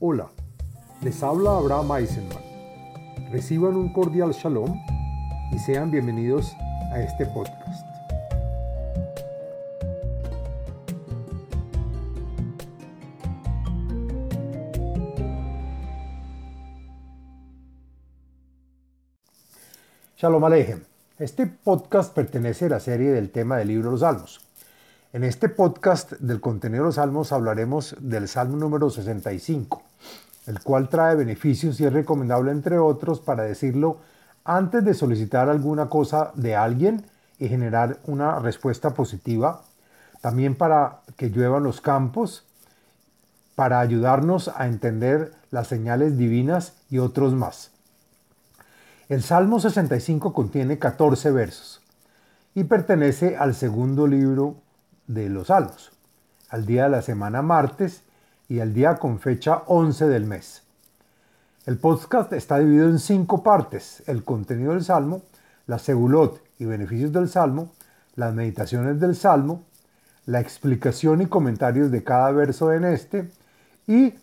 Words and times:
Hola, 0.00 0.28
les 1.02 1.24
habla 1.24 1.56
Abraham 1.56 1.90
Eisenman. 1.96 2.38
Reciban 3.32 3.74
un 3.74 3.92
cordial 3.92 4.30
shalom 4.30 4.80
y 5.50 5.58
sean 5.58 5.90
bienvenidos 5.90 6.54
a 6.92 7.00
este 7.00 7.26
podcast. 7.26 7.84
Shalom 20.16 20.44
Alejem. 20.44 20.84
Este 21.18 21.48
podcast 21.48 22.14
pertenece 22.14 22.66
a 22.66 22.68
la 22.68 22.78
serie 22.78 23.10
del 23.10 23.30
tema 23.30 23.56
del 23.56 23.66
libro 23.66 23.88
de 23.88 23.90
los 23.94 24.00
Salmos. 24.02 24.48
En 25.12 25.24
este 25.24 25.48
podcast 25.48 26.12
del 26.12 26.40
contenido 26.40 26.84
de 26.84 26.88
los 26.90 26.94
Salmos 26.94 27.32
hablaremos 27.32 27.96
del 27.98 28.28
Salmo 28.28 28.58
número 28.58 28.90
65, 28.90 29.87
el 30.46 30.60
cual 30.62 30.88
trae 30.88 31.14
beneficios 31.14 31.78
y 31.80 31.84
es 31.84 31.92
recomendable, 31.92 32.50
entre 32.50 32.78
otros, 32.78 33.20
para 33.20 33.42
decirlo 33.42 33.98
antes 34.44 34.82
de 34.82 34.94
solicitar 34.94 35.50
alguna 35.50 35.90
cosa 35.90 36.32
de 36.34 36.56
alguien 36.56 37.04
y 37.38 37.48
generar 37.48 37.98
una 38.06 38.38
respuesta 38.38 38.94
positiva, 38.94 39.62
también 40.22 40.54
para 40.54 41.00
que 41.16 41.30
lluevan 41.30 41.62
los 41.62 41.80
campos, 41.82 42.44
para 43.54 43.80
ayudarnos 43.80 44.48
a 44.48 44.66
entender 44.66 45.34
las 45.50 45.66
señales 45.66 46.16
divinas 46.16 46.74
y 46.88 46.98
otros 46.98 47.34
más. 47.34 47.72
El 49.08 49.22
Salmo 49.22 49.60
65 49.60 50.32
contiene 50.32 50.78
14 50.78 51.30
versos 51.30 51.82
y 52.54 52.64
pertenece 52.64 53.36
al 53.36 53.54
segundo 53.54 54.06
libro 54.06 54.56
de 55.06 55.28
los 55.28 55.48
Salmos, 55.48 55.92
al 56.48 56.66
día 56.66 56.84
de 56.84 56.90
la 56.90 57.02
semana 57.02 57.42
martes 57.42 58.02
y 58.48 58.60
al 58.60 58.72
día 58.72 58.96
con 58.96 59.20
fecha 59.20 59.62
11 59.66 60.08
del 60.08 60.24
mes. 60.24 60.62
El 61.66 61.76
podcast 61.78 62.32
está 62.32 62.58
dividido 62.58 62.88
en 62.88 62.98
cinco 62.98 63.42
partes, 63.42 64.02
el 64.06 64.24
contenido 64.24 64.72
del 64.72 64.82
Salmo, 64.82 65.22
la 65.66 65.78
segulot 65.78 66.42
y 66.58 66.64
beneficios 66.64 67.12
del 67.12 67.28
Salmo, 67.28 67.72
las 68.14 68.32
meditaciones 68.34 68.98
del 68.98 69.14
Salmo, 69.14 69.64
la 70.24 70.40
explicación 70.40 71.20
y 71.20 71.26
comentarios 71.26 71.90
de 71.90 72.02
cada 72.02 72.30
verso 72.32 72.72
en 72.72 72.84
este 72.84 73.30
y 73.86 74.14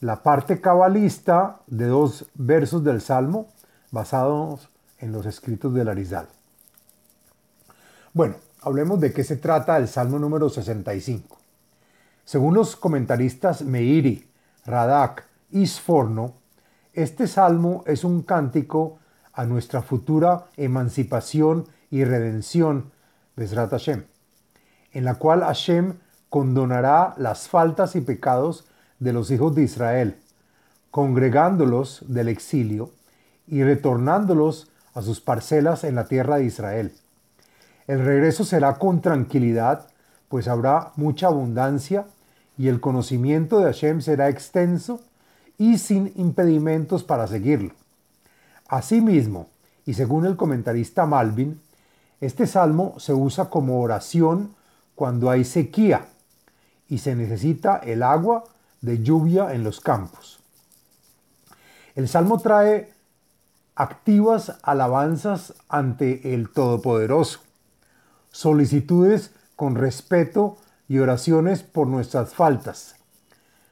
la 0.00 0.22
parte 0.22 0.60
cabalista 0.60 1.60
de 1.66 1.86
dos 1.86 2.26
versos 2.34 2.84
del 2.84 3.00
Salmo 3.00 3.48
basados 3.90 4.68
en 4.98 5.12
los 5.12 5.24
escritos 5.24 5.72
del 5.72 5.88
Arizal. 5.88 6.28
Bueno, 8.12 8.36
hablemos 8.60 9.00
de 9.00 9.12
qué 9.12 9.24
se 9.24 9.36
trata 9.36 9.78
el 9.78 9.88
Salmo 9.88 10.18
número 10.18 10.50
65. 10.50 11.43
Según 12.24 12.54
los 12.54 12.76
comentaristas 12.76 13.62
Meiri, 13.62 14.26
Radak 14.64 15.26
y 15.50 15.66
Sforno, 15.66 16.34
este 16.94 17.26
salmo 17.26 17.84
es 17.86 18.02
un 18.02 18.22
cántico 18.22 18.98
a 19.34 19.44
nuestra 19.44 19.82
futura 19.82 20.46
emancipación 20.56 21.66
y 21.90 22.04
redención, 22.04 22.92
Besrat 23.36 23.70
Hashem, 23.70 24.04
en 24.92 25.04
la 25.04 25.16
cual 25.16 25.40
Hashem 25.42 25.98
condonará 26.30 27.14
las 27.18 27.48
faltas 27.48 27.94
y 27.94 28.00
pecados 28.00 28.64
de 29.00 29.12
los 29.12 29.30
hijos 29.30 29.54
de 29.54 29.62
Israel, 29.62 30.16
congregándolos 30.90 32.04
del 32.08 32.28
exilio 32.28 32.90
y 33.46 33.62
retornándolos 33.62 34.70
a 34.94 35.02
sus 35.02 35.20
parcelas 35.20 35.84
en 35.84 35.94
la 35.94 36.06
tierra 36.06 36.36
de 36.36 36.44
Israel. 36.44 36.94
El 37.86 38.02
regreso 38.02 38.44
será 38.44 38.78
con 38.78 39.02
tranquilidad, 39.02 39.88
pues 40.28 40.48
habrá 40.48 40.92
mucha 40.96 41.26
abundancia 41.26 42.06
y 42.56 42.68
el 42.68 42.80
conocimiento 42.80 43.58
de 43.58 43.66
Hashem 43.66 44.00
será 44.00 44.28
extenso 44.28 45.00
y 45.58 45.78
sin 45.78 46.12
impedimentos 46.16 47.04
para 47.04 47.26
seguirlo. 47.26 47.72
Asimismo, 48.68 49.48
y 49.86 49.94
según 49.94 50.26
el 50.26 50.36
comentarista 50.36 51.06
Malvin, 51.06 51.60
este 52.20 52.46
salmo 52.46 52.94
se 52.98 53.12
usa 53.12 53.50
como 53.50 53.80
oración 53.80 54.54
cuando 54.94 55.30
hay 55.30 55.44
sequía 55.44 56.06
y 56.88 56.98
se 56.98 57.14
necesita 57.14 57.76
el 57.76 58.02
agua 58.02 58.44
de 58.80 59.02
lluvia 59.02 59.52
en 59.52 59.64
los 59.64 59.80
campos. 59.80 60.40
El 61.94 62.08
salmo 62.08 62.40
trae 62.40 62.92
activas 63.74 64.58
alabanzas 64.62 65.54
ante 65.68 66.34
el 66.34 66.50
Todopoderoso, 66.50 67.40
solicitudes 68.30 69.32
con 69.56 69.74
respeto 69.74 70.58
y 70.88 70.98
oraciones 70.98 71.62
por 71.62 71.86
nuestras 71.86 72.34
faltas. 72.34 72.96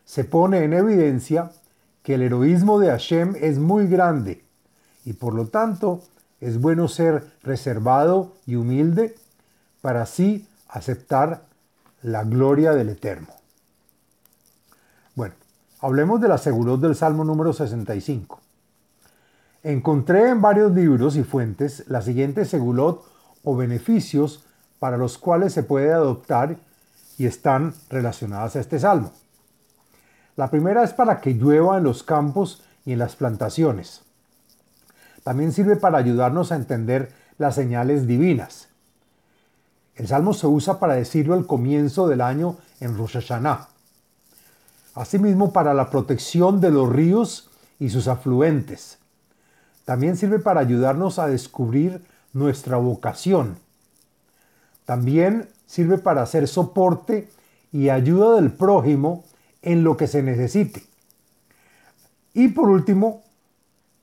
Se 0.05 0.25
pone 0.25 0.65
en 0.65 0.73
evidencia 0.73 1.53
que 2.03 2.15
el 2.15 2.23
heroísmo 2.23 2.79
de 2.79 2.89
Hashem 2.89 3.35
es 3.41 3.59
muy 3.59 3.87
grande 3.87 4.45
y 5.05 5.15
por 5.15 5.35
lo 5.35 5.47
tanto 5.47 6.03
es 6.41 6.61
bueno 6.61 6.89
ser 6.89 7.25
reservado 7.43 8.35
y 8.47 8.57
humilde 8.57 9.15
para 9.81 10.03
así 10.03 10.49
aceptar 10.69 11.45
la 12.03 12.25
gloria 12.25 12.73
del 12.73 12.89
Eterno. 12.89 13.29
Bueno, 15.15 15.35
hablemos 15.81 16.21
de 16.21 16.29
la 16.29 16.39
seguridad 16.39 16.79
del 16.79 16.97
Salmo 16.97 17.25
número 17.25 17.53
65. 17.53 18.41
Encontré 19.63 20.31
en 20.31 20.41
varios 20.41 20.73
libros 20.73 21.15
y 21.15 21.23
fuentes 21.23 21.85
la 21.87 22.03
siguiente 22.03 22.45
segulot 22.45 23.05
o 23.45 23.57
beneficios 23.57 24.45
para 24.81 24.97
los 24.97 25.19
cuales 25.19 25.53
se 25.53 25.63
puede 25.63 25.93
adoptar 25.93 26.57
y 27.19 27.27
están 27.27 27.75
relacionadas 27.89 28.57
a 28.57 28.61
este 28.61 28.79
salmo. 28.79 29.13
La 30.37 30.51
primera 30.51 30.83
es 30.83 30.93
para 30.93 31.21
que 31.21 31.35
llueva 31.35 31.79
en 31.79 31.85
los 31.85 32.03
campos 32.03 32.63
y 32.85 32.93
en 32.93 32.99
las 32.99 33.17
plantaciones. 33.17 34.03
También 35.23 35.53
sirve 35.53 35.77
para 35.77 35.99
ayudarnos 35.99 36.53
a 36.53 36.57
entender 36.57 37.13
las 37.39 37.55
señales 37.55 38.07
divinas. 38.07 38.69
El 39.95 40.09
salmo 40.09 40.33
se 40.33 40.47
usa 40.47 40.81
para 40.81 40.95
decirlo 40.95 41.35
al 41.35 41.47
comienzo 41.47 42.09
del 42.09 42.23
año 42.23 42.57
en 42.81 42.97
Rosh 42.97 43.15
Hashanah. 43.15 43.69
Asimismo 44.95 45.53
para 45.53 45.75
la 45.75 45.91
protección 45.91 46.61
de 46.61 46.71
los 46.71 46.89
ríos 46.89 47.51
y 47.79 47.91
sus 47.91 48.09
afluentes 48.09 48.99
también 49.85 50.17
sirve 50.17 50.39
para 50.39 50.61
ayudarnos 50.61 51.19
a 51.19 51.27
descubrir 51.27 52.03
nuestra 52.33 52.77
vocación. 52.77 53.59
También 54.85 55.49
sirve 55.67 55.99
para 55.99 56.23
hacer 56.23 56.49
soporte 56.49 57.29
y 57.73 57.89
ayuda 57.89 58.37
del 58.37 58.53
prójimo 58.53 59.25
en 59.63 59.85
lo 59.85 59.97
que 59.97 60.07
se 60.07 60.23
necesite. 60.23 60.85
Y 62.35 62.49
por 62.49 62.69
último, 62.69 63.23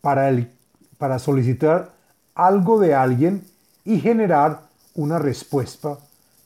para, 0.01 0.29
el, 0.29 0.51
para 0.97 1.19
solicitar 1.19 1.91
algo 2.35 2.79
de 2.79 2.95
alguien 2.95 3.45
y 3.85 3.99
generar 3.99 4.61
una 4.95 5.19
respuesta 5.19 5.97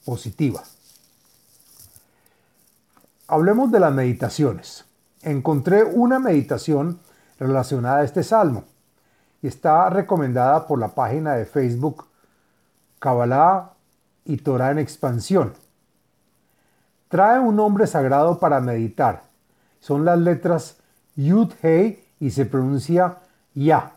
positiva. 0.05 0.63
Hablemos 3.27 3.71
de 3.71 3.79
las 3.79 3.93
meditaciones. 3.93 4.85
Encontré 5.21 5.83
una 5.83 6.19
meditación 6.19 6.99
relacionada 7.39 7.99
a 7.99 8.03
este 8.03 8.23
salmo 8.23 8.65
y 9.41 9.47
está 9.47 9.89
recomendada 9.89 10.67
por 10.67 10.79
la 10.79 10.89
página 10.89 11.33
de 11.33 11.45
Facebook 11.45 12.05
Kabbalah 12.99 13.72
y 14.25 14.37
Torah 14.37 14.71
en 14.71 14.79
expansión. 14.79 15.53
Trae 17.09 17.39
un 17.39 17.55
nombre 17.55 17.87
sagrado 17.87 18.39
para 18.39 18.59
meditar. 18.59 19.23
Son 19.79 20.05
las 20.05 20.17
letras 20.19 20.77
Yud 21.15 21.51
Hei 21.61 22.03
y 22.19 22.31
se 22.31 22.45
pronuncia 22.45 23.17
Ya. 23.53 23.93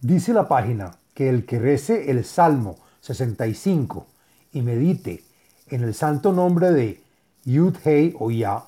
Dice 0.00 0.32
la 0.32 0.48
página 0.48 0.96
que 1.14 1.28
el 1.28 1.44
que 1.44 1.58
rece 1.58 2.10
el 2.10 2.24
Salmo 2.24 2.76
65 3.00 4.06
y 4.52 4.62
medite 4.62 5.24
en 5.68 5.82
el 5.82 5.94
santo 5.94 6.32
nombre 6.32 6.70
de 6.70 7.02
Yud 7.44 7.76
Hei 7.84 8.14
o 8.18 8.30
Ya, 8.30 8.64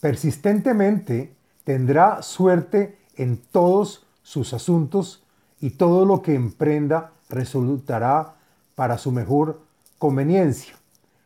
persistentemente 0.00 1.34
tendrá 1.64 2.22
suerte 2.22 2.98
en 3.16 3.38
todos 3.38 4.06
sus 4.22 4.54
asuntos 4.54 5.22
y 5.60 5.70
todo 5.70 6.04
lo 6.04 6.22
que 6.22 6.34
emprenda 6.34 7.12
resultará 7.28 8.34
para 8.74 8.98
su 8.98 9.12
mejor 9.12 9.60
conveniencia. 9.98 10.74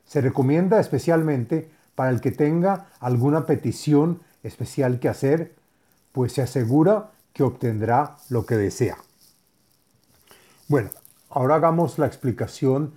Se 0.04 0.20
recomienda 0.20 0.80
especialmente 0.80 1.70
para 1.94 2.10
el 2.10 2.20
que 2.20 2.30
tenga 2.30 2.86
alguna 3.00 3.46
petición 3.46 4.20
especial 4.42 5.00
que 5.00 5.08
hacer, 5.08 5.54
pues 6.12 6.32
se 6.32 6.42
asegura 6.42 7.10
que 7.32 7.42
obtendrá 7.42 8.16
lo 8.28 8.46
que 8.46 8.56
desea. 8.56 8.98
Bueno, 10.68 10.90
ahora 11.28 11.56
hagamos 11.56 11.98
la 11.98 12.06
explicación 12.06 12.94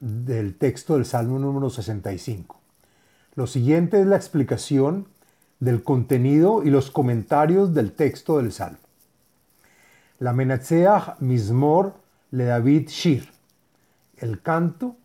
del 0.00 0.56
texto 0.56 0.94
del 0.94 1.04
Salmo 1.04 1.38
número 1.38 1.70
65. 1.70 2.58
Lo 3.34 3.46
siguiente 3.46 4.00
es 4.00 4.06
la 4.06 4.16
explicación 4.16 5.06
del 5.60 5.82
contenido 5.82 6.62
y 6.64 6.70
los 6.70 6.90
comentarios 6.90 7.74
del 7.74 7.92
texto 7.92 8.38
del 8.38 8.52
Salmo. 8.52 8.78
La 10.18 10.32
Menatzeach 10.32 11.20
Mismor 11.20 11.94
le 12.30 12.44
David 12.44 12.88
Shir. 12.88 13.28
El 14.20 14.42
canto 14.42 14.96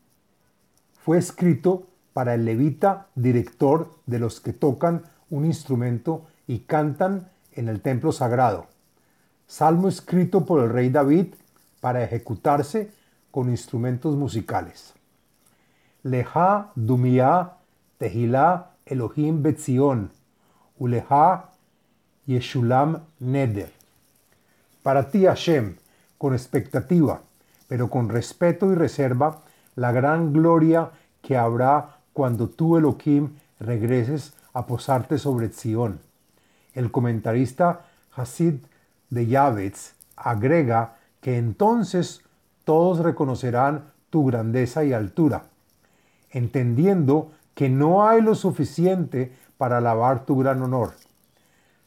fue 1.03 1.17
escrito 1.17 1.88
para 2.12 2.33
el 2.33 2.44
levita 2.44 3.07
director 3.15 3.95
de 4.06 4.19
los 4.19 4.41
que 4.41 4.51
tocan 4.51 5.03
un 5.29 5.45
instrumento 5.45 6.25
y 6.47 6.59
cantan 6.59 7.29
en 7.53 7.69
el 7.69 7.81
templo 7.81 8.12
sagrado. 8.12 8.67
Salmo 9.47 9.88
escrito 9.88 10.45
por 10.45 10.62
el 10.62 10.69
rey 10.69 10.89
David 10.89 11.33
para 11.79 12.03
ejecutarse 12.03 12.91
con 13.31 13.50
instrumentos 13.50 14.15
musicales. 14.15 14.94
Leja 16.03 16.71
Dumia 16.75 17.53
Tehilá 17.97 18.71
Elohim 18.85 19.41
Betzion, 19.41 20.12
Uleja 20.77 21.51
Yeshulam 22.27 23.06
Neder. 23.19 23.71
Para 24.83 25.09
ti, 25.09 25.25
Hashem, 25.25 25.77
con 26.17 26.33
expectativa, 26.33 27.21
pero 27.67 27.89
con 27.89 28.09
respeto 28.09 28.71
y 28.71 28.75
reserva, 28.75 29.41
la 29.75 29.91
gran 29.91 30.33
gloria 30.33 30.91
que 31.21 31.38
habrá 31.38 31.97
cuando 32.13 32.50
tú, 32.50 32.77
Elohim, 32.77 33.35
regreses 33.59 34.33
a 34.53 34.65
posarte 34.65 35.17
sobre 35.17 35.50
Zion. 35.50 36.00
El 36.73 36.91
comentarista 36.91 37.81
Hasid 38.15 38.56
de 39.09 39.27
Yavetz 39.27 39.95
agrega 40.15 40.95
que 41.21 41.38
entonces 41.38 42.21
todos 42.63 43.00
reconocerán 43.00 43.91
tu 44.09 44.25
grandeza 44.25 44.83
y 44.83 44.94
altura, 44.94 45.45
entendiendo 46.29 47.31
que 47.53 47.69
no 47.69 48.07
hay 48.07 48.21
lo 48.21 48.35
suficiente 48.35 49.33
para 49.57 49.77
alabar 49.77 50.25
tu 50.25 50.38
gran 50.38 50.62
honor. 50.62 50.94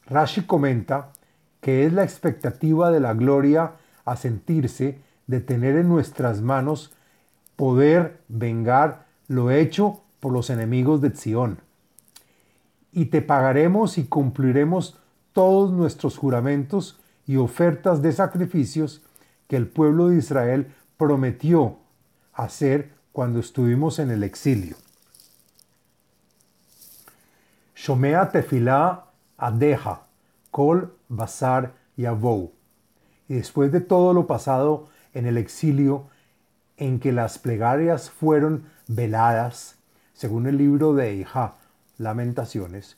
Rashi 0.07 0.43
comenta 0.43 1.11
que 1.61 1.85
es 1.85 1.93
la 1.93 2.03
expectativa 2.03 2.91
de 2.91 2.99
la 2.99 3.13
gloria 3.13 3.73
a 4.05 4.15
sentirse 4.15 4.99
de 5.29 5.39
tener 5.39 5.75
en 5.75 5.87
nuestras 5.87 6.41
manos 6.41 6.91
poder 7.55 8.19
vengar 8.29 9.05
lo 9.27 9.51
hecho 9.51 10.01
por 10.19 10.33
los 10.33 10.49
enemigos 10.49 11.01
de 11.01 11.15
Sión. 11.15 11.59
Y 12.91 13.05
te 13.05 13.21
pagaremos 13.21 13.99
y 13.99 14.05
cumpliremos 14.05 14.97
todos 15.31 15.71
nuestros 15.71 16.17
juramentos 16.17 16.99
y 17.27 17.37
ofertas 17.37 18.01
de 18.01 18.11
sacrificios 18.11 19.03
que 19.47 19.55
el 19.55 19.67
pueblo 19.67 20.07
de 20.07 20.17
Israel 20.17 20.73
prometió 20.97 21.77
hacer 22.33 22.91
cuando 23.11 23.39
estuvimos 23.39 23.99
en 23.99 24.09
el 24.09 24.23
exilio. 24.23 24.77
Shomea 27.75 28.31
tefilá 28.31 29.05
adeja, 29.37 30.07
kol 30.49 30.91
basar 31.07 31.73
yavou. 31.95 32.51
Y 33.27 33.35
después 33.35 33.71
de 33.71 33.81
todo 33.81 34.11
lo 34.11 34.25
pasado 34.25 34.87
en 35.13 35.25
el 35.25 35.37
exilio, 35.37 36.07
en 36.77 36.99
que 36.99 37.11
las 37.11 37.39
plegarias 37.39 38.09
fueron 38.09 38.65
veladas, 38.87 39.77
según 40.13 40.47
el 40.47 40.57
libro 40.57 40.93
de 40.93 41.21
Eja, 41.21 41.55
Lamentaciones, 41.97 42.97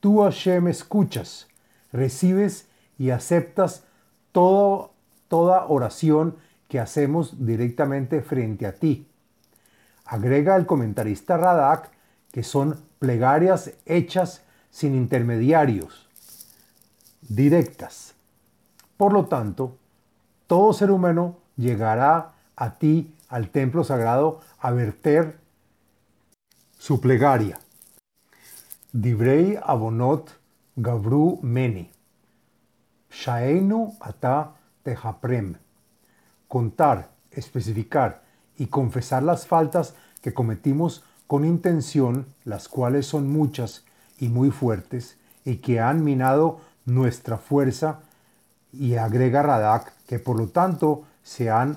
tú 0.00 0.20
Hashem 0.20 0.68
escuchas, 0.68 1.46
recibes 1.92 2.68
y 2.98 3.10
aceptas 3.10 3.84
toda 4.32 5.66
oración 5.66 6.36
que 6.68 6.80
hacemos 6.80 7.46
directamente 7.46 8.22
frente 8.22 8.66
a 8.66 8.72
ti. 8.72 9.06
Agrega 10.04 10.56
el 10.56 10.66
comentarista 10.66 11.36
Radak 11.36 11.90
que 12.32 12.42
son 12.42 12.80
plegarias 12.98 13.72
hechas 13.86 14.42
sin 14.70 14.94
intermediarios, 14.94 16.08
directas. 17.28 18.14
Por 18.96 19.12
lo 19.12 19.26
tanto, 19.26 19.76
todo 20.46 20.72
ser 20.72 20.90
humano 20.90 21.38
llegará 21.60 22.32
a 22.56 22.74
ti, 22.78 23.14
al 23.28 23.50
templo 23.50 23.84
sagrado, 23.84 24.40
a 24.58 24.70
verter 24.70 25.38
su 26.78 27.00
plegaria. 27.00 27.58
Divrei 28.92 29.58
abonot 29.62 30.32
gavru 30.76 31.38
meni. 31.42 31.90
Shaenu 33.10 33.96
ata 34.00 34.54
tehaprem. 34.82 35.54
Contar, 36.48 37.10
especificar 37.30 38.22
y 38.58 38.66
confesar 38.66 39.22
las 39.22 39.46
faltas 39.46 39.94
que 40.20 40.34
cometimos 40.34 41.04
con 41.26 41.44
intención, 41.44 42.26
las 42.44 42.68
cuales 42.68 43.06
son 43.06 43.30
muchas 43.30 43.84
y 44.18 44.28
muy 44.28 44.50
fuertes, 44.50 45.16
y 45.44 45.56
que 45.56 45.80
han 45.80 46.02
minado 46.02 46.60
nuestra 46.84 47.36
fuerza, 47.36 48.00
y 48.72 48.96
agrega 48.96 49.42
Radak 49.42 49.92
que 50.06 50.18
por 50.18 50.36
lo 50.36 50.48
tanto 50.48 51.04
se, 51.22 51.50
ha 51.50 51.74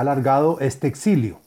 alargado 0.00 0.60
este 0.60 0.86
exilio. 0.86 1.40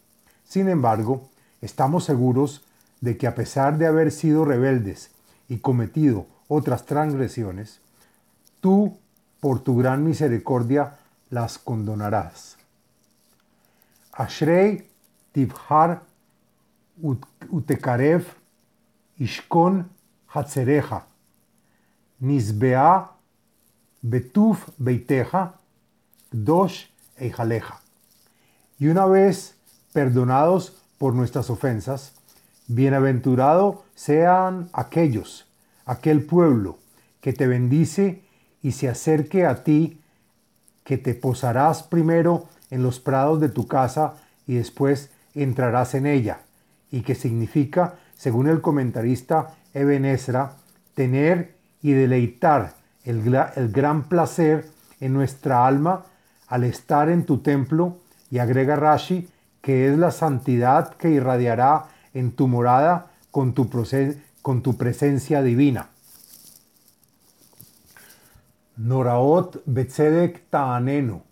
Sin 0.43 0.69
embargo, 0.69 1.29
estamos 1.61 2.03
seguros 2.05 2.63
de 3.01 3.17
que 3.17 3.27
a 3.27 3.35
pesar 3.35 3.77
de 3.77 3.87
haber 3.87 4.11
sido 4.11 4.45
rebeldes 4.45 5.11
y 5.49 5.57
cometido 5.57 6.27
otras 6.47 6.85
transgresiones, 6.85 7.79
tú, 8.61 8.97
por 9.39 9.59
tu 9.59 9.77
gran 9.77 10.03
misericordia, 10.03 10.95
las 11.29 11.57
condonarás. 11.57 12.57
Ashrei 14.13 14.87
Tibhar 15.33 16.01
utekarev 17.49 18.27
ishkon 19.19 19.89
hatzereja, 20.27 21.01
nisbea 22.21 23.09
betuf 24.03 24.69
beiteja, 24.77 25.53
dosh 26.31 26.92
eijaleja. 27.17 27.81
Y 28.79 28.87
una 28.87 29.05
vez 29.05 29.55
perdonados 29.93 30.81
por 30.97 31.13
nuestras 31.13 31.49
ofensas, 31.49 32.13
bienaventurado 32.67 33.83
sean 33.95 34.69
aquellos, 34.73 35.47
aquel 35.85 36.23
pueblo 36.23 36.77
que 37.21 37.33
te 37.33 37.47
bendice 37.47 38.23
y 38.61 38.71
se 38.73 38.89
acerque 38.89 39.45
a 39.45 39.63
ti, 39.63 40.01
que 40.83 40.97
te 40.97 41.13
posarás 41.13 41.83
primero 41.83 42.47
en 42.69 42.83
los 42.83 42.99
prados 42.99 43.39
de 43.39 43.49
tu 43.49 43.67
casa 43.67 44.15
y 44.47 44.55
después 44.55 45.11
entrarás 45.33 45.93
en 45.93 46.05
ella 46.05 46.39
y 46.91 47.01
que 47.01 47.15
significa, 47.15 47.95
según 48.15 48.47
el 48.47 48.61
comentarista 48.61 49.55
Eben 49.73 50.05
Ezra, 50.05 50.53
tener 50.93 51.55
y 51.81 51.93
deleitar 51.93 52.75
el, 53.03 53.35
el 53.55 53.71
gran 53.71 54.03
placer 54.03 54.69
en 54.99 55.13
nuestra 55.13 55.65
alma 55.65 56.05
al 56.53 56.65
estar 56.65 57.09
en 57.09 57.25
tu 57.25 57.39
templo 57.39 57.97
y 58.29 58.37
agrega 58.37 58.75
Rashi 58.75 59.27
que 59.59 59.87
es 59.87 59.97
la 59.97 60.11
santidad 60.11 60.93
que 60.97 61.09
irradiará 61.09 61.85
en 62.13 62.31
tu 62.33 62.47
morada 62.47 63.07
con 63.31 63.55
tu, 63.55 63.67
con 64.43 64.61
tu 64.61 64.77
presencia 64.77 65.41
divina. 65.41 65.89
Noraot 68.77 69.63
betzedek 69.65 70.43
ta'anenu, 70.51 71.23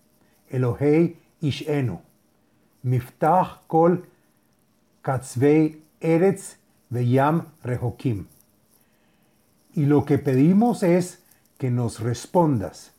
Elohei 0.50 1.16
ishenu, 1.42 2.00
miftach 2.82 3.60
kol 3.68 4.02
Katzvei 5.04 5.84
Eretz 6.00 6.56
Veyam 6.90 7.46
Rehokim. 7.64 8.26
Y 9.76 9.86
lo 9.86 10.04
que 10.04 10.18
pedimos 10.18 10.82
es 10.82 11.22
que 11.60 11.70
nos 11.70 12.00
respondas 12.00 12.94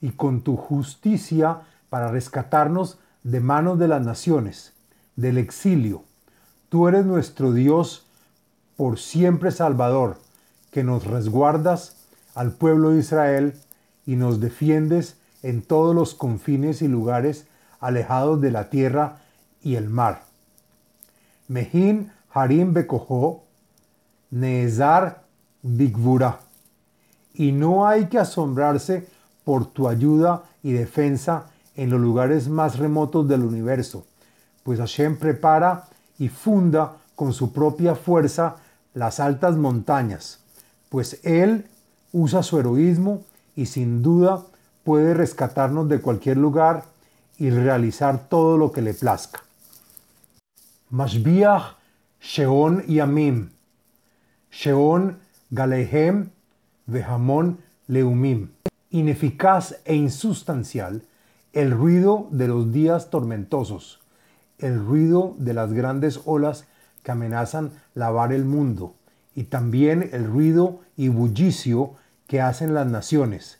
y 0.00 0.10
con 0.10 0.42
tu 0.42 0.56
justicia 0.56 1.60
para 1.88 2.10
rescatarnos 2.10 2.98
de 3.22 3.40
manos 3.40 3.78
de 3.78 3.88
las 3.88 4.04
naciones, 4.04 4.72
del 5.16 5.38
exilio. 5.38 6.04
Tú 6.68 6.88
eres 6.88 7.04
nuestro 7.04 7.52
Dios 7.52 8.06
por 8.76 8.98
siempre 8.98 9.50
Salvador, 9.50 10.18
que 10.70 10.84
nos 10.84 11.06
resguardas 11.06 11.96
al 12.34 12.52
pueblo 12.52 12.90
de 12.90 12.98
Israel 12.98 13.54
y 14.04 14.16
nos 14.16 14.40
defiendes 14.40 15.16
en 15.42 15.62
todos 15.62 15.94
los 15.94 16.14
confines 16.14 16.82
y 16.82 16.88
lugares 16.88 17.46
alejados 17.80 18.40
de 18.40 18.50
la 18.50 18.68
tierra 18.68 19.18
y 19.62 19.76
el 19.76 19.88
mar. 19.88 20.22
Mehin 21.48 22.12
Harim 22.32 22.72
Bekoho, 22.72 23.44
Nezar 24.30 25.22
Bigvura. 25.62 26.40
Y 27.34 27.52
no 27.52 27.86
hay 27.86 28.06
que 28.06 28.18
asombrarse 28.18 29.08
por 29.46 29.66
tu 29.66 29.86
ayuda 29.86 30.42
y 30.64 30.72
defensa 30.72 31.46
en 31.76 31.90
los 31.90 32.00
lugares 32.00 32.48
más 32.48 32.80
remotos 32.80 33.28
del 33.28 33.44
universo, 33.44 34.04
pues 34.64 34.80
Hashem 34.80 35.18
prepara 35.18 35.84
y 36.18 36.28
funda 36.28 36.96
con 37.14 37.32
su 37.32 37.52
propia 37.52 37.94
fuerza 37.94 38.56
las 38.92 39.20
altas 39.20 39.56
montañas, 39.56 40.40
pues 40.88 41.20
Él 41.22 41.64
usa 42.12 42.42
su 42.42 42.58
heroísmo 42.58 43.22
y 43.54 43.66
sin 43.66 44.02
duda 44.02 44.42
puede 44.82 45.14
rescatarnos 45.14 45.88
de 45.88 46.00
cualquier 46.00 46.38
lugar 46.38 46.82
y 47.38 47.50
realizar 47.50 48.28
todo 48.28 48.58
lo 48.58 48.72
que 48.72 48.82
le 48.82 48.94
plazca. 48.94 49.44
Mashbiach 50.90 51.76
Sheon 52.20 52.84
Yamim, 52.88 53.50
Sheon 54.50 55.20
Galehem 55.52 56.30
Vehamon 56.88 57.58
Leumim. 57.86 58.55
Ineficaz 58.96 59.76
e 59.84 59.94
insustancial 59.94 61.02
el 61.52 61.70
ruido 61.70 62.28
de 62.30 62.48
los 62.48 62.72
días 62.72 63.10
tormentosos, 63.10 64.00
el 64.58 64.82
ruido 64.82 65.34
de 65.36 65.52
las 65.52 65.74
grandes 65.74 66.22
olas 66.24 66.64
que 67.02 67.12
amenazan 67.12 67.72
lavar 67.92 68.32
el 68.32 68.46
mundo 68.46 68.94
y 69.34 69.44
también 69.44 70.08
el 70.14 70.24
ruido 70.24 70.80
y 70.96 71.08
bullicio 71.08 71.92
que 72.26 72.40
hacen 72.40 72.72
las 72.72 72.86
naciones. 72.86 73.58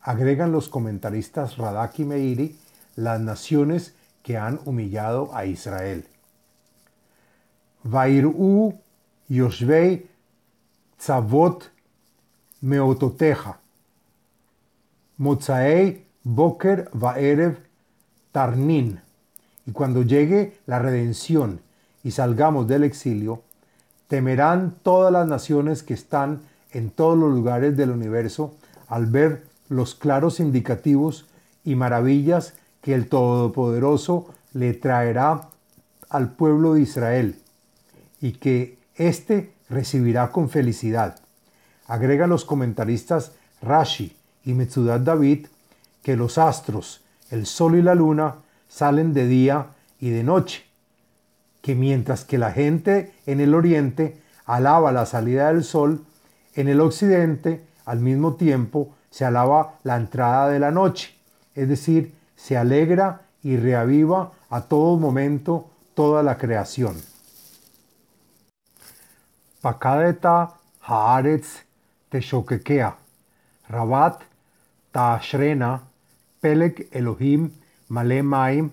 Agregan 0.00 0.50
los 0.50 0.70
comentaristas 0.70 1.58
Radak 1.58 1.98
y 1.98 2.06
Meiri 2.06 2.56
las 2.96 3.20
naciones 3.20 3.94
que 4.22 4.38
han 4.38 4.60
humillado 4.64 5.28
a 5.34 5.44
Israel. 5.44 6.06
Vairu 7.82 8.80
Yoshvei 9.28 10.08
Tzavot 10.96 11.70
Meototeja. 12.62 13.59
Mozaei 15.20 16.06
Boker 16.24 16.88
Vaerev 16.94 17.58
Tarnin. 18.32 19.02
Y 19.66 19.72
cuando 19.72 20.02
llegue 20.02 20.56
la 20.64 20.78
redención 20.78 21.60
y 22.02 22.12
salgamos 22.12 22.66
del 22.66 22.84
exilio, 22.84 23.42
temerán 24.08 24.76
todas 24.82 25.12
las 25.12 25.28
naciones 25.28 25.82
que 25.82 25.92
están 25.92 26.40
en 26.72 26.88
todos 26.88 27.18
los 27.18 27.34
lugares 27.34 27.76
del 27.76 27.90
universo 27.90 28.54
al 28.88 29.04
ver 29.04 29.44
los 29.68 29.94
claros 29.94 30.40
indicativos 30.40 31.26
y 31.66 31.74
maravillas 31.74 32.54
que 32.80 32.94
el 32.94 33.06
Todopoderoso 33.06 34.32
le 34.54 34.72
traerá 34.72 35.50
al 36.08 36.30
pueblo 36.30 36.72
de 36.72 36.80
Israel 36.80 37.38
y 38.22 38.32
que 38.32 38.78
éste 38.94 39.52
recibirá 39.68 40.32
con 40.32 40.48
felicidad. 40.48 41.20
Agrega 41.86 42.26
los 42.26 42.46
comentaristas 42.46 43.32
Rashi 43.60 44.16
y 44.44 44.54
Metzudat 44.54 45.02
David 45.02 45.46
que 46.02 46.16
los 46.16 46.38
astros, 46.38 47.02
el 47.30 47.46
sol 47.46 47.76
y 47.76 47.82
la 47.82 47.94
luna 47.94 48.36
salen 48.68 49.12
de 49.12 49.26
día 49.26 49.66
y 49.98 50.10
de 50.10 50.24
noche, 50.24 50.64
que 51.60 51.74
mientras 51.74 52.24
que 52.24 52.38
la 52.38 52.52
gente 52.52 53.12
en 53.26 53.40
el 53.40 53.54
oriente 53.54 54.20
alaba 54.46 54.92
la 54.92 55.06
salida 55.06 55.52
del 55.52 55.62
sol, 55.62 56.04
en 56.54 56.68
el 56.68 56.80
occidente 56.80 57.64
al 57.84 58.00
mismo 58.00 58.34
tiempo 58.34 58.94
se 59.10 59.24
alaba 59.24 59.74
la 59.82 59.96
entrada 59.96 60.48
de 60.48 60.58
la 60.58 60.70
noche, 60.70 61.14
es 61.54 61.68
decir, 61.68 62.14
se 62.36 62.56
alegra 62.56 63.22
y 63.42 63.56
reaviva 63.56 64.32
a 64.48 64.62
todo 64.62 64.96
momento 64.96 65.70
toda 65.94 66.22
la 66.22 66.38
creación. 66.38 66.96
Pakadeta 69.60 70.54
haaretz 70.80 71.64
rabat 73.70 74.20
taashrena, 74.92 75.80
pelek 76.40 76.88
Elohim 76.92 77.50
male 77.88 78.22
maim, 78.22 78.70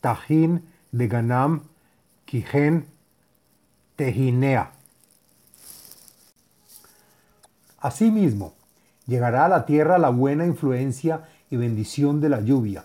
tahin 0.00 0.62
de 0.92 1.08
ganam, 1.08 1.62
kihen 2.26 2.86
tehinea. 3.96 4.70
Asimismo, 7.80 8.54
llegará 9.06 9.46
a 9.46 9.48
la 9.48 9.66
tierra 9.66 9.98
la 9.98 10.10
buena 10.10 10.44
influencia 10.44 11.28
y 11.50 11.56
bendición 11.56 12.20
de 12.20 12.28
la 12.28 12.40
lluvia. 12.40 12.84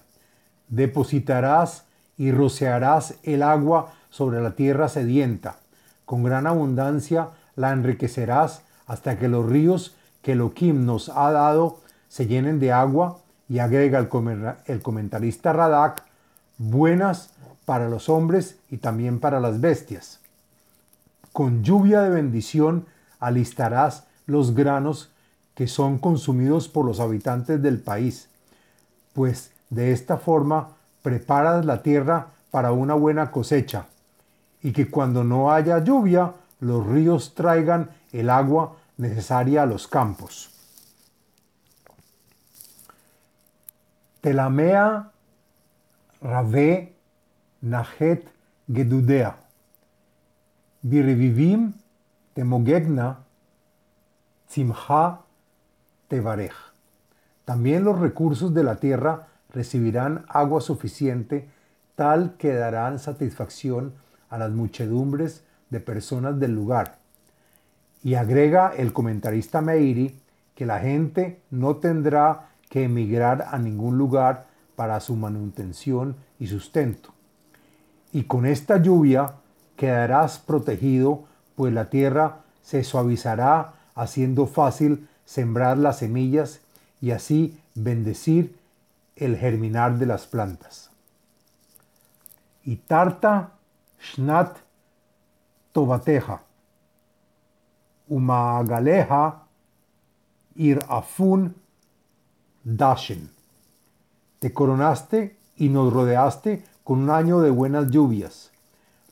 Depositarás 0.70 1.86
y 2.18 2.32
rociarás 2.32 3.16
el 3.24 3.44
agua 3.44 3.94
sobre 4.10 4.42
la 4.42 4.56
tierra 4.56 4.90
sedienta. 4.90 5.58
Con 6.06 6.24
gran 6.24 6.46
abundancia 6.48 7.30
la 7.56 7.72
enriquecerás 7.72 8.62
hasta 8.86 9.18
que 9.18 9.28
los 9.28 9.46
ríos 9.48 9.96
que 10.24 10.32
Elohim 10.32 10.86
nos 10.86 11.10
ha 11.10 11.32
dado 11.32 11.78
se 12.08 12.26
llenen 12.26 12.60
de 12.60 12.72
agua 12.72 13.20
y 13.48 13.60
agrega 13.60 14.00
el, 14.00 14.82
comentarista 14.82 15.54
Radak, 15.54 16.04
buenas 16.58 17.32
para 17.66 17.90
los 17.90 18.10
hombres 18.10 18.58
y 18.72 18.78
también 18.78 19.20
para 19.20 19.40
las 19.40 19.62
bestias. 19.62 20.20
Con 21.34 21.64
lluvia 21.64 22.02
de 22.02 22.10
bendición 22.10 22.86
alistarás 23.20 24.06
los 24.26 24.56
granos 24.56 25.12
que 25.56 25.68
son 25.68 26.00
consumidos 26.00 26.68
por 26.68 26.86
los 26.86 27.00
habitantes 27.00 27.62
del 27.62 27.80
país, 27.80 28.30
pues 29.14 29.52
de 29.70 29.92
esta 29.92 30.18
forma 30.18 30.70
preparas 31.02 31.66
la 31.66 31.84
tierra 31.84 32.28
para 32.50 32.72
una 32.72 32.94
buena 32.94 33.30
cosecha, 33.30 33.88
y 34.62 34.72
que 34.72 34.90
cuando 34.90 35.24
no 35.24 35.52
haya 35.52 35.84
lluvia, 35.84 36.34
los 36.60 36.86
ríos 36.86 37.34
traigan 37.36 37.90
el 38.12 38.30
agua 38.30 38.78
necesaria 39.04 39.64
a 39.64 39.66
los 39.66 39.88
campos. 39.88 40.50
Telamea 44.22 45.12
Rave 46.22 46.96
Nahet 47.62 48.26
Gedudea. 48.68 49.36
Birivivim 50.82 51.74
Temogegna 52.34 53.20
Tzimcha 54.48 55.20
Tevarej. 56.08 56.54
También 57.46 57.84
los 57.84 58.00
recursos 58.00 58.54
de 58.54 58.64
la 58.64 58.78
tierra 58.78 59.28
recibirán 59.50 60.26
agua 60.30 60.62
suficiente, 60.62 61.50
tal 61.96 62.38
que 62.38 62.54
darán 62.54 63.00
satisfacción 63.00 63.94
a 64.30 64.38
las 64.38 64.52
muchedumbres 64.52 65.44
de 65.70 65.80
personas 65.80 66.40
del 66.40 66.56
lugar. 66.56 67.03
Y 68.04 68.16
agrega 68.16 68.74
el 68.76 68.94
comentarista 68.94 69.62
Meiri 69.62 70.20
que 70.56 70.66
la 70.66 70.80
gente 70.80 71.42
no 71.50 71.78
tendrá 71.78 72.50
que 72.70 72.84
emigrar 72.84 73.48
a 73.50 73.58
ningún 73.58 73.98
lugar 73.98 74.48
para 74.76 75.00
su 75.00 75.16
manutención 75.16 76.16
y 76.40 76.48
sustento. 76.48 77.14
Y 78.12 78.24
con 78.24 78.46
esta 78.46 78.78
lluvia 78.78 79.34
quedarás 79.76 80.40
protegido, 80.40 81.26
pues 81.56 81.74
la 81.74 81.90
tierra 81.90 82.40
se 82.62 82.84
suavizará 82.84 83.74
haciendo 83.96 84.48
fácil 84.48 85.08
sembrar 85.26 85.78
las 85.78 86.00
semillas 86.00 86.62
y 87.02 87.12
así 87.12 87.60
bendecir 87.76 88.58
el 89.16 89.38
germinar 89.38 89.98
de 89.98 90.06
las 90.06 90.26
plantas. 90.26 90.90
Y 92.64 92.78
tarta 92.78 93.52
shnat 94.00 94.58
tobateja, 95.72 96.44
umagaleja 98.14 99.48
ir 100.56 100.80
afun 100.88 101.56
dashen. 102.64 103.30
Te 104.40 104.54
coronaste 104.54 105.36
y 105.58 105.70
nos 105.70 105.92
rodeaste 105.92 106.64
con 106.84 107.00
un 107.00 107.10
año 107.10 107.40
de 107.40 107.50
buenas 107.50 107.90
lluvias. 107.90 108.52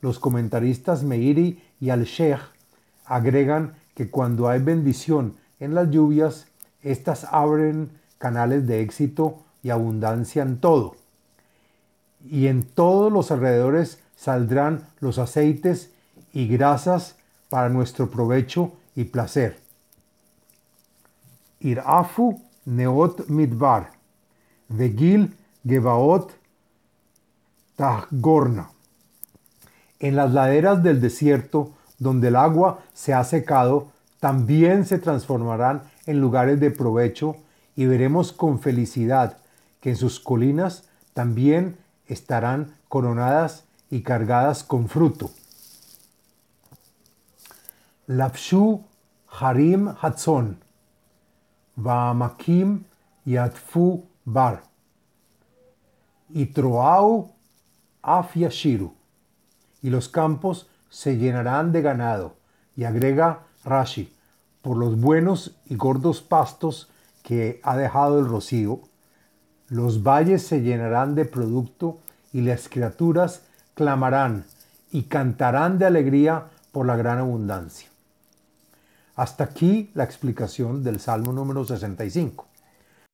Los 0.02 0.20
comentaristas 0.20 1.04
Meiri 1.04 1.64
y 1.80 1.90
Al-Sheikh 1.90 2.42
agregan 3.06 3.74
que 3.96 4.10
cuando 4.10 4.50
hay 4.50 4.60
bendición 4.62 5.36
en 5.60 5.74
las 5.74 5.90
lluvias, 5.90 6.48
éstas 6.84 7.26
abren 7.32 7.90
canales 8.20 8.68
de 8.68 8.82
éxito 8.82 9.40
y 9.64 9.72
abundancia 9.72 10.44
en 10.44 10.60
todo. 10.60 10.96
Y 12.24 12.48
en 12.48 12.64
todos 12.64 13.12
los 13.12 13.32
alrededores 13.32 14.00
saldrán 14.16 14.88
los 15.00 15.18
aceites 15.18 15.92
y 16.34 16.48
grasas 16.48 17.16
para 17.50 17.70
nuestro 17.70 18.12
provecho 18.12 18.74
y 18.96 19.06
placer. 19.06 19.60
Irafu 21.60 22.42
neot 22.66 23.28
midbar, 23.30 23.92
vegil 24.68 25.36
gebaot 25.66 26.32
tahgorna. 27.76 28.72
En 30.00 30.16
las 30.16 30.34
laderas 30.34 30.82
del 30.82 31.00
desierto, 31.00 31.74
donde 32.00 32.30
el 32.30 32.36
agua 32.36 32.80
se 32.94 33.14
ha 33.14 33.24
secado, 33.24 33.92
también 34.20 34.86
se 34.86 34.98
transformarán 34.98 35.84
en 36.06 36.20
lugares 36.20 36.60
de 36.60 36.72
provecho 36.72 37.36
y 37.76 37.86
veremos 37.86 38.34
con 38.34 38.60
felicidad 38.60 39.38
que 39.80 39.92
en 39.92 39.96
sus 39.96 40.20
colinas 40.20 40.90
también 41.14 41.78
estarán 42.08 42.76
coronadas 42.88 43.66
y 43.90 44.02
cargadas 44.02 44.64
con 44.64 44.88
fruto. 44.88 45.32
Lapshu 48.12 48.84
Harim 49.40 49.88
Hatzon, 49.88 50.58
Vaamakim 51.80 52.84
Yatfu 53.26 54.04
Bar, 54.26 54.64
Itroau 56.36 57.30
Af 58.04 58.36
Yashiru, 58.36 58.92
y 59.82 59.90
los 59.90 60.10
campos 60.10 60.68
se 60.90 61.18
llenarán 61.18 61.72
de 61.72 61.82
ganado, 61.82 62.36
y 62.76 62.84
agrega 62.84 63.44
Rashi, 63.64 64.14
por 64.62 64.76
los 64.76 65.00
buenos 65.00 65.56
y 65.66 65.76
gordos 65.76 66.22
pastos 66.22 66.90
que 67.24 67.62
ha 67.64 67.78
dejado 67.78 68.20
el 68.20 68.28
rocío, 68.28 68.82
los 69.70 70.04
valles 70.04 70.46
se 70.46 70.62
llenarán 70.62 71.16
de 71.16 71.24
producto 71.24 72.00
y 72.34 72.42
las 72.42 72.68
criaturas 72.68 73.44
clamarán 73.74 74.44
y 74.92 75.04
cantarán 75.04 75.80
de 75.80 75.86
alegría 75.86 76.48
por 76.74 76.86
la 76.86 76.98
gran 76.98 77.20
abundancia. 77.20 77.91
Hasta 79.22 79.44
aquí 79.44 79.92
la 79.94 80.04
explicación 80.04 80.84
del 80.84 81.00
Salmo 81.00 81.32
número 81.32 81.64
65. 81.64 82.48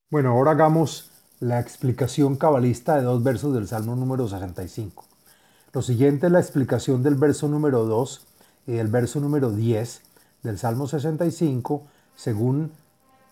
Bueno, 0.10 0.30
ahora 0.30 0.52
hagamos 0.52 1.12
la 1.42 1.60
explicación 1.60 2.38
cabalista 2.38 2.96
de 2.96 3.02
dos 3.02 3.22
versos 3.22 3.54
del 3.54 3.68
Salmo 3.68 3.94
número 3.94 4.26
65. 4.26 5.04
Lo 5.74 5.82
siguiente 5.82 6.28
es 6.28 6.32
la 6.32 6.40
explicación 6.40 7.04
del 7.04 7.16
verso 7.16 7.50
número 7.50 7.84
2 7.84 8.26
y 8.68 8.72
del 8.72 8.88
verso 8.88 9.20
número 9.20 9.52
10 9.52 10.02
del 10.44 10.58
Salmo 10.58 10.88
65 10.88 11.86
según 12.16 12.72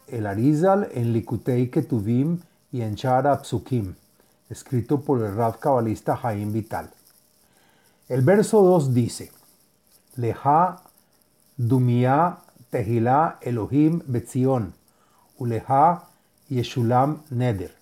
el 0.08 0.28
Arizal 0.28 0.90
en 0.92 1.14
Likutei 1.14 1.70
Ketuvim 1.70 2.42
y 2.74 2.82
en 2.82 2.96
Shara 2.96 3.42
Psukim, 3.42 3.96
escrito 4.50 5.00
por 5.00 5.24
el 5.24 5.34
Rav 5.34 5.60
cabalista 5.60 6.18
Jaim 6.18 6.52
Vital. 6.52 6.90
El 8.10 8.20
verso 8.20 8.62
2 8.62 8.94
dice, 8.94 9.32
Leja 10.18 10.82
dumia 11.56 12.40
tehila 12.70 13.38
Elohim 13.42 14.02
betzion, 14.08 14.74
uleja 15.38 16.04
yeshulam 16.50 17.22
neder. 17.30 17.74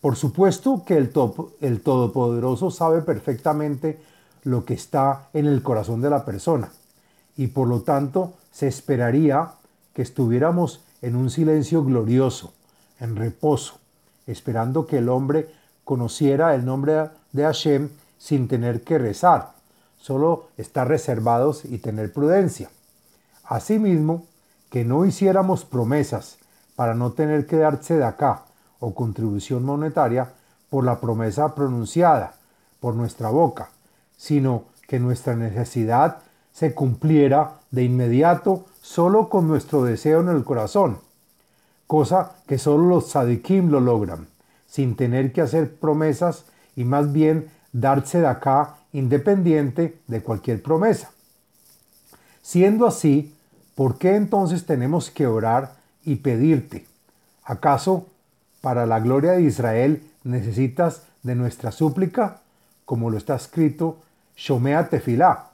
Por 0.00 0.16
supuesto 0.16 0.84
que 0.86 0.96
el, 0.96 1.12
el 1.60 1.80
Todopoderoso 1.80 2.70
sabe 2.70 3.02
perfectamente 3.02 4.00
lo 4.44 4.64
que 4.64 4.74
está 4.74 5.28
en 5.32 5.46
el 5.46 5.62
corazón 5.62 6.00
de 6.00 6.10
la 6.10 6.24
persona 6.24 6.70
y 7.36 7.48
por 7.48 7.68
lo 7.68 7.82
tanto 7.82 8.34
se 8.52 8.68
esperaría 8.68 9.52
que 9.94 10.02
estuviéramos 10.02 10.80
en 11.02 11.16
un 11.16 11.30
silencio 11.30 11.84
glorioso, 11.84 12.52
en 13.00 13.16
reposo, 13.16 13.78
esperando 14.26 14.86
que 14.86 14.98
el 14.98 15.08
hombre 15.08 15.48
conociera 15.84 16.54
el 16.54 16.64
nombre 16.64 17.10
de 17.32 17.42
Hashem 17.44 17.88
sin 18.18 18.48
tener 18.48 18.82
que 18.82 18.98
rezar, 18.98 19.52
solo 19.96 20.48
estar 20.56 20.88
reservados 20.88 21.64
y 21.64 21.78
tener 21.78 22.12
prudencia. 22.12 22.70
Asimismo, 23.48 24.26
que 24.68 24.84
no 24.84 25.06
hiciéramos 25.06 25.64
promesas 25.64 26.36
para 26.76 26.94
no 26.94 27.12
tener 27.12 27.46
que 27.46 27.56
de 27.56 28.04
acá 28.04 28.42
o 28.78 28.94
contribución 28.94 29.64
monetaria 29.64 30.32
por 30.68 30.84
la 30.84 31.00
promesa 31.00 31.54
pronunciada 31.54 32.34
por 32.78 32.94
nuestra 32.94 33.30
boca, 33.30 33.70
sino 34.18 34.64
que 34.86 35.00
nuestra 35.00 35.34
necesidad 35.34 36.18
se 36.52 36.74
cumpliera 36.74 37.54
de 37.70 37.84
inmediato 37.84 38.66
solo 38.82 39.30
con 39.30 39.48
nuestro 39.48 39.82
deseo 39.82 40.20
en 40.20 40.28
el 40.28 40.44
corazón, 40.44 40.98
cosa 41.86 42.32
que 42.46 42.58
solo 42.58 42.84
los 42.84 43.08
sadikim 43.08 43.70
lo 43.70 43.80
logran, 43.80 44.28
sin 44.66 44.94
tener 44.94 45.32
que 45.32 45.40
hacer 45.40 45.74
promesas 45.74 46.44
y 46.76 46.84
más 46.84 47.12
bien 47.12 47.50
darse 47.72 48.20
de 48.20 48.26
acá 48.26 48.76
independiente 48.92 49.98
de 50.06 50.22
cualquier 50.22 50.62
promesa. 50.62 51.10
Siendo 52.42 52.86
así, 52.86 53.34
¿por 53.78 53.96
qué 53.96 54.16
entonces 54.16 54.66
tenemos 54.66 55.08
que 55.08 55.28
orar 55.28 55.76
y 56.04 56.16
pedirte? 56.16 56.84
¿Acaso 57.44 58.08
para 58.60 58.86
la 58.86 58.98
gloria 58.98 59.34
de 59.34 59.42
Israel 59.42 60.02
necesitas 60.24 61.02
de 61.22 61.36
nuestra 61.36 61.70
súplica? 61.70 62.40
Como 62.84 63.08
lo 63.08 63.16
está 63.16 63.36
escrito, 63.36 63.98
Shomea 64.36 64.88
Tefilá. 64.88 65.50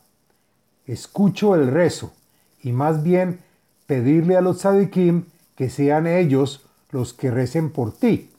Escucho 0.87 1.55
el 1.55 1.71
rezo 1.71 2.15
y 2.63 2.73
más 2.73 3.03
bien 3.03 3.41
pedirle 3.87 4.39
a 4.39 4.41
los 4.41 4.57
tzadikim 4.61 5.27
que 5.55 5.69
sean 5.69 6.07
ellos 6.07 6.65
los 6.93 7.13
que 7.13 7.31
recen 7.31 7.71
por 7.71 7.93
ti. 7.93 8.31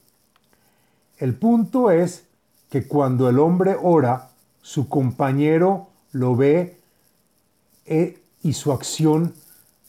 El 1.20 1.36
punto 1.36 1.92
es 1.92 2.24
que 2.72 2.88
cuando 2.88 3.30
el 3.30 3.38
hombre 3.38 3.78
ora, 3.80 4.30
su 4.64 4.90
compañero 4.90 5.90
lo 6.12 6.36
ve 6.36 6.80
eh, 7.86 8.20
y 8.42 8.54
su 8.54 8.72
acción 8.72 9.36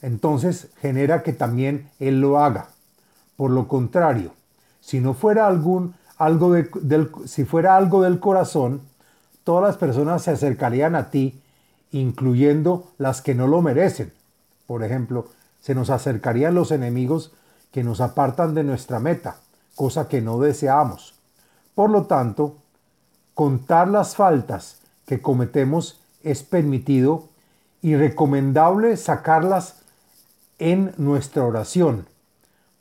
entonces 0.06 0.68
genera 0.80 1.24
que 1.24 1.32
también 1.32 1.90
él 1.98 2.20
lo 2.20 2.38
haga. 2.38 2.68
Por 3.36 3.50
lo 3.50 3.66
contrario, 3.66 4.30
si 4.80 5.00
no 5.00 5.14
fuera 5.14 5.50
si 7.24 7.44
fuera 7.44 7.76
algo 7.76 8.02
del 8.02 8.20
corazón, 8.20 8.82
todas 9.42 9.64
las 9.64 9.76
personas 9.76 10.22
se 10.22 10.30
acercarían 10.30 10.94
a 10.94 11.10
ti, 11.10 11.42
incluyendo 11.90 12.86
las 12.98 13.20
que 13.20 13.34
no 13.34 13.48
lo 13.48 13.62
merecen. 13.62 14.12
Por 14.68 14.84
ejemplo, 14.84 15.26
se 15.60 15.74
nos 15.74 15.90
acercarían 15.90 16.54
los 16.54 16.70
enemigos 16.70 17.32
que 17.72 17.82
nos 17.82 18.00
apartan 18.00 18.54
de 18.54 18.62
nuestra 18.62 19.00
meta, 19.00 19.38
cosa 19.74 20.06
que 20.06 20.20
no 20.22 20.38
deseamos. 20.38 21.16
Por 21.74 21.90
lo 21.90 22.04
tanto, 22.04 22.58
contar 23.34 23.88
las 23.88 24.14
faltas 24.14 24.78
que 25.04 25.20
cometemos 25.20 26.00
es 26.22 26.44
permitido 26.44 27.24
y 27.82 27.96
recomendable 27.96 28.96
sacarlas 28.96 29.82
en 30.58 30.94
nuestra 30.96 31.44
oración, 31.44 32.06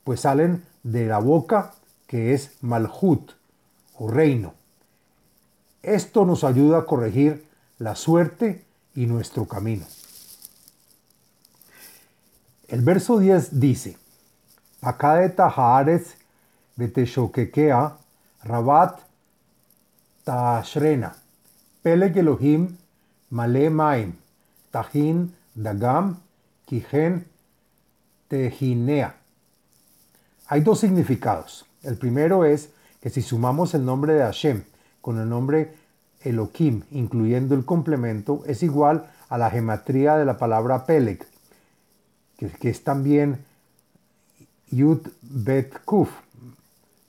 pues 0.04 0.22
salen 0.22 0.66
de 0.84 1.06
la 1.06 1.20
boca 1.20 1.74
que 2.08 2.34
es 2.34 2.52
Malhut 2.62 3.32
o 3.98 4.10
reino. 4.10 4.54
Esto 5.82 6.26
nos 6.26 6.44
ayuda 6.44 6.80
a 6.80 6.86
corregir 6.86 7.46
la 7.80 7.96
suerte 7.96 8.64
y 8.96 9.06
nuestro 9.06 9.46
camino. 9.46 9.86
El 12.68 12.82
verso 12.82 13.20
10 13.20 13.60
dice, 13.60 13.98
Pakadeta 14.80 15.48
Haaretz 15.48 16.16
beteshokekea 16.76 17.98
rabat 18.44 19.00
tashrena 20.24 21.16
peleg 21.84 22.18
Elohim 22.18 22.78
male 23.30 23.70
maim 23.70 24.14
tahin 24.72 25.34
dagam 25.56 26.18
kihen 26.68 27.26
tehinea. 28.28 29.18
Hay 30.48 30.62
dos 30.62 30.80
significados. 30.80 31.66
El 31.84 31.98
primero 31.98 32.46
es 32.46 32.70
que 33.02 33.10
si 33.10 33.22
sumamos 33.22 33.74
el 33.74 33.86
nombre 33.86 34.14
de 34.14 34.22
Hashem 34.22 34.64
con 35.02 35.20
el 35.20 35.30
nombre 35.30 35.76
Elohim, 36.22 36.84
incluyendo 36.92 37.56
el 37.56 37.66
complemento, 37.66 38.44
es 38.48 38.64
igual 38.64 39.10
a 39.30 39.38
la 39.38 39.52
gematría 39.52 40.18
de 40.18 40.26
la 40.26 40.38
palabra 40.38 40.86
Peleg, 40.86 41.26
que, 42.38 42.70
es 42.70 42.84
también 42.84 43.46
Yud 44.72 45.08
Bet 45.22 45.84
Kuf, 45.86 46.10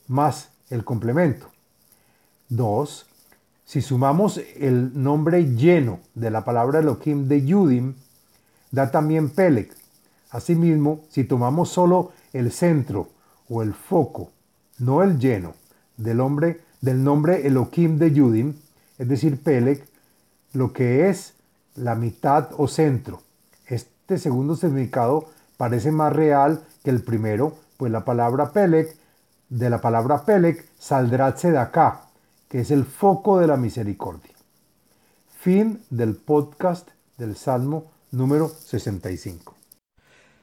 más 0.06 0.50
el 0.70 0.84
complemento. 0.84 1.48
Dos, 2.48 3.06
si 3.64 3.80
sumamos 3.80 4.40
el 4.56 5.02
nombre 5.02 5.54
lleno 5.54 6.00
de 6.14 6.30
la 6.30 6.44
palabra 6.44 6.80
Elohim 6.80 7.26
de 7.26 7.44
Yudim, 7.44 7.94
da 8.70 8.90
también 8.90 9.30
Peleg. 9.30 9.72
Asimismo, 10.36 11.00
si 11.08 11.24
tomamos 11.24 11.70
solo 11.70 12.12
el 12.34 12.52
centro 12.52 13.08
o 13.48 13.62
el 13.62 13.72
foco, 13.72 14.32
no 14.78 15.02
el 15.02 15.18
lleno, 15.18 15.54
del, 15.96 16.20
hombre, 16.20 16.60
del 16.82 17.02
nombre 17.02 17.46
Elohim 17.46 17.96
de 17.96 18.12
Yudim, 18.12 18.54
es 18.98 19.08
decir, 19.08 19.42
Peleg, 19.42 19.88
lo 20.52 20.74
que 20.74 21.08
es 21.08 21.32
la 21.74 21.94
mitad 21.94 22.50
o 22.58 22.68
centro. 22.68 23.22
Este 23.66 24.18
segundo 24.18 24.56
significado 24.56 25.30
parece 25.56 25.90
más 25.90 26.12
real 26.12 26.62
que 26.84 26.90
el 26.90 27.02
primero, 27.02 27.56
pues 27.78 27.90
la 27.90 28.04
palabra 28.04 28.52
Peleg, 28.52 28.94
de 29.48 29.70
la 29.70 29.80
palabra 29.80 30.26
Peleg, 30.26 30.68
saldrá 30.78 31.28
acá, 31.28 32.02
que 32.50 32.60
es 32.60 32.70
el 32.70 32.84
foco 32.84 33.38
de 33.38 33.46
la 33.46 33.56
misericordia. 33.56 34.34
Fin 35.40 35.80
del 35.88 36.14
podcast 36.14 36.90
del 37.16 37.36
Salmo 37.36 37.86
número 38.10 38.50
65. 38.50 39.55